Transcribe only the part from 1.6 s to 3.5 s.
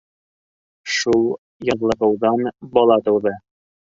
яҙлығыуҙан бала тыуҙы.